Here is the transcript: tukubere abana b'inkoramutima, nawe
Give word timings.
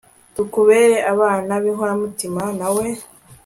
tukubere 0.35 0.95
abana 1.13 1.51
b'inkoramutima, 1.61 2.43
nawe 2.59 2.85